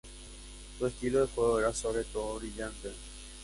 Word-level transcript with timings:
Su 0.79 0.87
estilo 0.87 1.21
de 1.21 1.27
juego 1.31 1.59
era 1.59 1.71
sobre 1.75 2.03
todo 2.05 2.39
brillante. 2.39 2.91